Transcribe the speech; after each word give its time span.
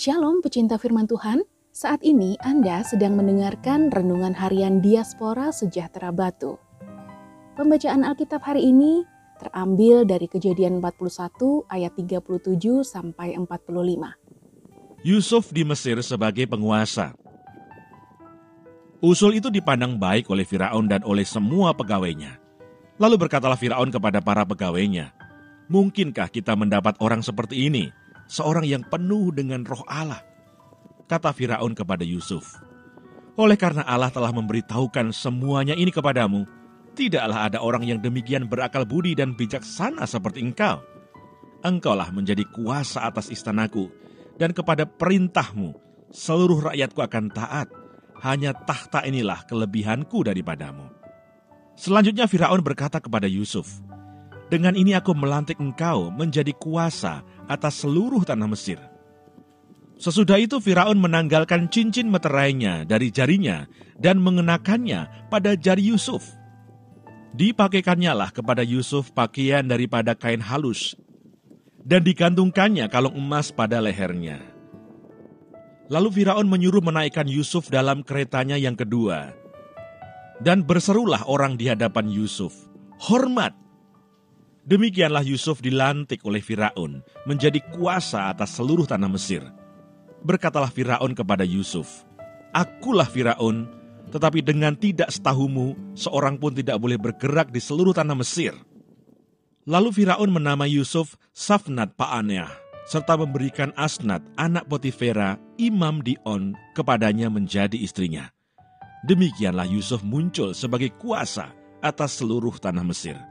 Shalom 0.00 0.40
pecinta 0.40 0.80
firman 0.80 1.04
Tuhan, 1.04 1.44
saat 1.76 2.00
ini 2.00 2.32
Anda 2.40 2.80
sedang 2.80 3.20
mendengarkan 3.20 3.92
Renungan 3.92 4.32
Harian 4.32 4.80
Diaspora 4.80 5.52
Sejahtera 5.52 6.08
Batu. 6.08 6.56
Pembacaan 7.52 8.08
Alkitab 8.08 8.40
hari 8.40 8.72
ini 8.72 9.04
terambil 9.36 10.08
dari 10.08 10.24
kejadian 10.24 10.80
41 10.80 11.68
ayat 11.68 11.92
37 12.00 12.16
sampai 12.80 13.36
45. 13.36 15.04
Yusuf 15.04 15.52
di 15.52 15.68
Mesir 15.68 16.00
sebagai 16.00 16.48
penguasa. 16.48 17.12
Usul 19.04 19.36
itu 19.36 19.52
dipandang 19.52 20.00
baik 20.00 20.32
oleh 20.32 20.48
Firaun 20.48 20.88
dan 20.88 21.04
oleh 21.04 21.28
semua 21.28 21.76
pegawainya. 21.76 22.40
Lalu 22.96 23.28
berkatalah 23.28 23.60
Firaun 23.60 23.92
kepada 23.92 24.24
para 24.24 24.48
pegawainya, 24.48 25.12
Mungkinkah 25.70 26.26
kita 26.34 26.58
mendapat 26.58 26.98
orang 26.98 27.22
seperti 27.22 27.70
ini, 27.70 27.94
seorang 28.30 28.62
yang 28.62 28.86
penuh 28.86 29.34
dengan 29.34 29.66
roh 29.66 29.82
Allah? 29.90 30.22
Kata 31.10 31.34
Firaun 31.34 31.74
kepada 31.74 32.06
Yusuf, 32.06 32.54
Oleh 33.34 33.58
karena 33.58 33.82
Allah 33.82 34.14
telah 34.14 34.30
memberitahukan 34.30 35.10
semuanya 35.10 35.74
ini 35.74 35.90
kepadamu, 35.90 36.46
tidaklah 36.94 37.50
ada 37.50 37.58
orang 37.58 37.82
yang 37.82 37.98
demikian 37.98 38.46
berakal 38.46 38.86
budi 38.86 39.18
dan 39.18 39.34
bijaksana 39.34 40.06
seperti 40.06 40.44
engkau. 40.44 40.78
Engkaulah 41.66 42.14
menjadi 42.14 42.46
kuasa 42.46 43.10
atas 43.10 43.32
istanaku, 43.32 43.90
dan 44.38 44.54
kepada 44.54 44.86
perintahmu 44.86 45.74
seluruh 46.14 46.70
rakyatku 46.70 47.00
akan 47.02 47.26
taat. 47.34 47.68
Hanya 48.20 48.52
tahta 48.52 49.00
inilah 49.08 49.48
kelebihanku 49.48 50.20
daripadamu. 50.28 50.92
Selanjutnya 51.80 52.28
Firaun 52.28 52.60
berkata 52.60 53.00
kepada 53.00 53.24
Yusuf, 53.24 53.80
dengan 54.52 54.76
ini 54.76 54.92
aku 54.92 55.16
melantik 55.16 55.56
engkau 55.56 56.12
menjadi 56.12 56.52
kuasa 56.52 57.24
atas 57.50 57.82
seluruh 57.82 58.22
tanah 58.22 58.46
Mesir. 58.46 58.78
Sesudah 59.98 60.38
itu 60.38 60.62
Firaun 60.62 60.96
menanggalkan 60.96 61.66
cincin 61.68 62.08
meterainya 62.08 62.86
dari 62.86 63.10
jarinya 63.10 63.66
dan 63.98 64.22
mengenakannya 64.22 65.28
pada 65.28 65.58
jari 65.58 65.90
Yusuf. 65.90 66.24
Dipakaikannya 67.34 68.14
lah 68.14 68.30
kepada 68.30 68.62
Yusuf 68.62 69.12
pakaian 69.12 69.66
daripada 69.66 70.14
kain 70.16 70.40
halus 70.40 70.96
dan 71.84 72.00
digantungkannya 72.06 72.88
kalung 72.88 73.16
emas 73.16 73.52
pada 73.52 73.80
lehernya. 73.80 74.40
Lalu 75.90 76.22
Firaun 76.22 76.46
menyuruh 76.46 76.80
menaikkan 76.80 77.26
Yusuf 77.26 77.66
dalam 77.66 78.06
keretanya 78.06 78.54
yang 78.54 78.78
kedua. 78.78 79.34
Dan 80.40 80.64
berserulah 80.64 81.28
orang 81.28 81.60
di 81.60 81.68
hadapan 81.68 82.08
Yusuf, 82.08 82.54
Hormat, 82.96 83.52
Demikianlah 84.70 85.26
Yusuf 85.26 85.58
dilantik 85.58 86.22
oleh 86.22 86.38
Firaun 86.38 87.02
menjadi 87.26 87.58
kuasa 87.74 88.30
atas 88.30 88.54
seluruh 88.54 88.86
tanah 88.86 89.10
Mesir. 89.10 89.42
Berkatalah 90.22 90.70
Firaun 90.70 91.10
kepada 91.10 91.42
Yusuf, 91.42 92.06
Akulah 92.54 93.10
Firaun, 93.10 93.66
tetapi 94.14 94.46
dengan 94.46 94.78
tidak 94.78 95.10
setahumu, 95.10 95.74
seorang 95.98 96.38
pun 96.38 96.54
tidak 96.54 96.78
boleh 96.78 97.02
bergerak 97.02 97.50
di 97.50 97.58
seluruh 97.58 97.90
tanah 97.90 98.14
Mesir. 98.14 98.54
Lalu 99.66 99.90
Firaun 99.90 100.30
menamai 100.30 100.70
Yusuf 100.70 101.18
Safnat 101.34 101.98
Pa'aneah, 101.98 102.54
serta 102.86 103.18
memberikan 103.18 103.74
Asnat, 103.74 104.22
anak 104.38 104.70
Potifera, 104.70 105.34
imam 105.58 105.98
di 105.98 106.14
On, 106.22 106.54
kepadanya 106.78 107.26
menjadi 107.26 107.74
istrinya. 107.74 108.30
Demikianlah 109.02 109.66
Yusuf 109.66 110.06
muncul 110.06 110.54
sebagai 110.54 110.94
kuasa 110.94 111.50
atas 111.82 112.22
seluruh 112.22 112.54
tanah 112.54 112.86
Mesir. 112.86 113.29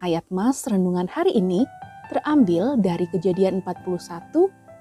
Ayat 0.00 0.24
Mas 0.32 0.64
renungan 0.64 1.04
hari 1.12 1.36
ini 1.36 1.68
terambil 2.08 2.80
dari 2.80 3.04
Kejadian 3.12 3.60
41 3.60 4.00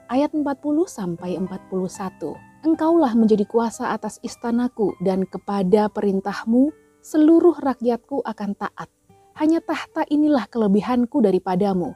ayat 0.08 0.32
40 0.32 0.48
sampai 0.88 1.36
41. 1.36 2.40
Engkaulah 2.64 3.12
menjadi 3.20 3.44
kuasa 3.44 3.92
atas 3.92 4.24
istanaku 4.24 4.96
dan 5.04 5.28
kepada 5.28 5.92
perintahmu 5.92 6.72
seluruh 7.04 7.52
rakyatku 7.60 8.24
akan 8.24 8.56
taat. 8.56 8.88
Hanya 9.36 9.60
tahta 9.60 10.08
inilah 10.08 10.48
kelebihanku 10.48 11.20
daripadamu. 11.20 11.92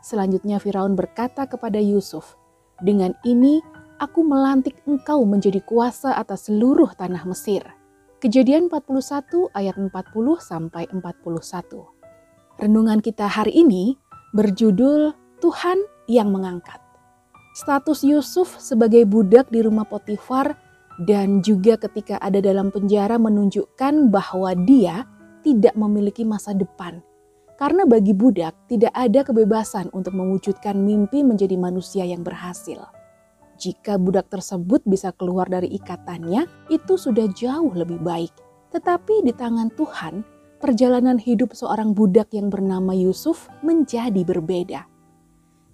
Selanjutnya 0.00 0.56
Firaun 0.56 0.96
berkata 0.96 1.44
kepada 1.44 1.76
Yusuf, 1.76 2.40
"Dengan 2.80 3.12
ini 3.28 3.60
aku 4.00 4.24
melantik 4.24 4.80
engkau 4.88 5.28
menjadi 5.28 5.60
kuasa 5.60 6.16
atas 6.16 6.48
seluruh 6.48 6.88
tanah 6.96 7.28
Mesir." 7.28 7.68
Kejadian 8.16 8.72
41 8.72 9.52
ayat 9.52 9.76
40 9.76 10.40
sampai 10.40 10.88
41. 10.88 11.91
Renungan 12.62 13.02
kita 13.02 13.26
hari 13.26 13.58
ini 13.58 13.98
berjudul 14.38 15.10
Tuhan 15.42 15.82
yang 16.06 16.30
mengangkat. 16.30 16.78
Status 17.58 18.06
Yusuf 18.06 18.54
sebagai 18.62 19.02
budak 19.02 19.50
di 19.50 19.66
rumah 19.66 19.82
Potifar 19.82 20.54
dan 21.02 21.42
juga 21.42 21.74
ketika 21.74 22.22
ada 22.22 22.38
dalam 22.38 22.70
penjara 22.70 23.18
menunjukkan 23.18 24.14
bahwa 24.14 24.54
dia 24.62 25.10
tidak 25.42 25.74
memiliki 25.74 26.22
masa 26.22 26.54
depan. 26.54 27.02
Karena 27.58 27.82
bagi 27.82 28.14
budak 28.14 28.54
tidak 28.70 28.94
ada 28.94 29.26
kebebasan 29.26 29.90
untuk 29.90 30.14
mewujudkan 30.14 30.78
mimpi 30.78 31.26
menjadi 31.26 31.58
manusia 31.58 32.06
yang 32.06 32.22
berhasil. 32.22 32.78
Jika 33.58 33.98
budak 33.98 34.30
tersebut 34.30 34.86
bisa 34.86 35.10
keluar 35.18 35.50
dari 35.50 35.66
ikatannya, 35.66 36.70
itu 36.70 36.94
sudah 36.94 37.26
jauh 37.26 37.74
lebih 37.74 37.98
baik. 37.98 38.30
Tetapi 38.70 39.26
di 39.26 39.34
tangan 39.34 39.74
Tuhan, 39.74 40.31
perjalanan 40.62 41.18
hidup 41.18 41.58
seorang 41.58 41.90
budak 41.90 42.30
yang 42.30 42.46
bernama 42.46 42.94
Yusuf 42.94 43.50
menjadi 43.66 44.22
berbeda. 44.22 44.86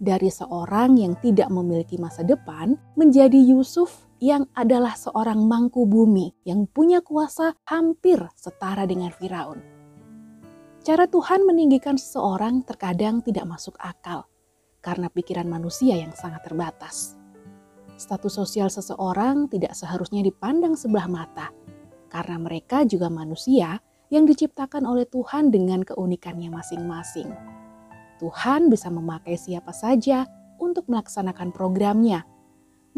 Dari 0.00 0.32
seorang 0.32 0.97
yang 0.97 1.21
tidak 1.21 1.53
memiliki 1.53 2.00
masa 2.00 2.25
depan 2.25 2.72
menjadi 2.97 3.37
Yusuf 3.37 4.09
yang 4.16 4.49
adalah 4.56 4.97
seorang 4.97 5.44
mangku 5.44 5.84
bumi 5.84 6.32
yang 6.49 6.65
punya 6.65 7.04
kuasa 7.04 7.53
hampir 7.69 8.16
setara 8.32 8.88
dengan 8.88 9.12
Firaun. 9.12 9.60
Cara 10.81 11.05
Tuhan 11.05 11.44
meninggikan 11.44 12.00
seseorang 12.00 12.65
terkadang 12.65 13.20
tidak 13.20 13.44
masuk 13.44 13.76
akal 13.76 14.25
karena 14.81 15.12
pikiran 15.12 15.44
manusia 15.44 16.00
yang 16.00 16.16
sangat 16.16 16.49
terbatas. 16.49 17.19
Status 17.99 18.41
sosial 18.41 18.72
seseorang 18.72 19.50
tidak 19.53 19.76
seharusnya 19.76 20.25
dipandang 20.25 20.78
sebelah 20.78 21.10
mata 21.10 21.53
karena 22.09 22.41
mereka 22.41 22.87
juga 22.88 23.10
manusia 23.12 23.82
yang 24.08 24.24
diciptakan 24.24 24.88
oleh 24.88 25.04
Tuhan 25.08 25.52
dengan 25.52 25.84
keunikannya 25.84 26.48
masing-masing. 26.48 27.28
Tuhan 28.19 28.72
bisa 28.72 28.91
memakai 28.91 29.38
siapa 29.38 29.70
saja 29.70 30.26
untuk 30.58 30.91
melaksanakan 30.91 31.54
programnya. 31.54 32.26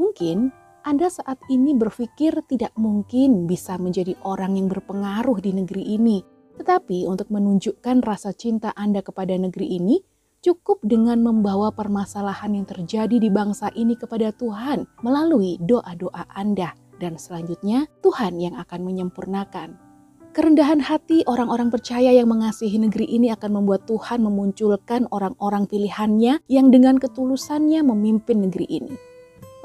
Mungkin 0.01 0.49
Anda 0.81 1.13
saat 1.13 1.37
ini 1.53 1.77
berpikir 1.77 2.41
tidak 2.49 2.73
mungkin 2.81 3.45
bisa 3.45 3.77
menjadi 3.77 4.17
orang 4.25 4.57
yang 4.57 4.73
berpengaruh 4.73 5.37
di 5.45 5.53
negeri 5.53 5.85
ini, 5.93 6.25
tetapi 6.57 7.05
untuk 7.05 7.29
menunjukkan 7.29 8.01
rasa 8.01 8.33
cinta 8.33 8.73
Anda 8.73 9.05
kepada 9.05 9.37
negeri 9.37 9.77
ini, 9.77 10.01
cukup 10.41 10.81
dengan 10.81 11.21
membawa 11.21 11.69
permasalahan 11.69 12.57
yang 12.57 12.65
terjadi 12.65 13.21
di 13.21 13.29
bangsa 13.29 13.69
ini 13.77 13.93
kepada 13.93 14.33
Tuhan 14.33 14.89
melalui 15.05 15.61
doa-doa 15.61 16.25
Anda, 16.33 16.73
dan 16.97 17.21
selanjutnya 17.21 17.85
Tuhan 18.01 18.41
yang 18.41 18.57
akan 18.57 18.81
menyempurnakan. 18.81 19.90
Kerendahan 20.31 20.79
hati 20.79 21.27
orang-orang 21.27 21.75
percaya 21.75 22.15
yang 22.15 22.31
mengasihi 22.31 22.79
negeri 22.79 23.03
ini 23.03 23.35
akan 23.35 23.51
membuat 23.51 23.91
Tuhan 23.91 24.23
memunculkan 24.23 25.11
orang-orang 25.11 25.67
pilihannya 25.67 26.47
yang 26.47 26.71
dengan 26.71 27.03
ketulusannya 27.03 27.83
memimpin 27.83 28.47
negeri 28.47 28.67
ini. 28.71 28.95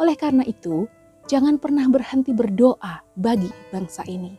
Oleh 0.01 0.17
karena 0.17 0.41
itu, 0.41 0.89
jangan 1.29 1.61
pernah 1.61 1.85
berhenti 1.85 2.33
berdoa 2.33 3.05
bagi 3.13 3.53
bangsa 3.69 4.09
ini. 4.09 4.33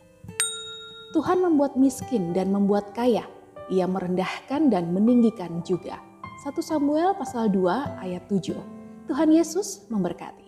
Tuhan 1.15 1.47
membuat 1.47 1.79
miskin 1.79 2.35
dan 2.35 2.51
membuat 2.51 2.91
kaya. 2.91 3.23
Ia 3.71 3.87
merendahkan 3.87 4.67
dan 4.67 4.91
meninggikan 4.91 5.63
juga. 5.63 6.03
1 6.43 6.59
Samuel 6.59 7.15
pasal 7.15 7.47
2 7.55 8.03
ayat 8.03 8.27
7. 8.27 8.51
Tuhan 9.07 9.31
Yesus 9.31 9.87
memberkati. 9.87 10.46